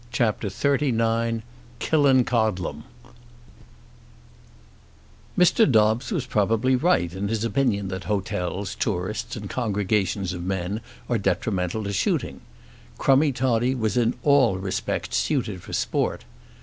CHAPTER 0.11 0.47
XXXIX 0.47 1.43
Killancodlem 1.77 2.85
Mr. 5.37 5.71
Dobbes 5.71 6.11
was 6.11 6.25
probably 6.25 6.75
right 6.75 7.13
in 7.13 7.27
his 7.27 7.43
opinion 7.45 7.89
that 7.89 8.05
hotels, 8.05 8.73
tourists, 8.73 9.35
and 9.35 9.47
congregations 9.47 10.33
of 10.33 10.43
men 10.43 10.81
are 11.07 11.19
detrimental 11.19 11.83
to 11.83 11.93
shooting. 11.93 12.41
Crummie 12.97 13.31
Toddie 13.33 13.75
was 13.75 13.95
in 13.95 14.15
all 14.23 14.57
respects 14.57 15.17
suited 15.17 15.61
for 15.61 15.71
sport. 15.73 16.25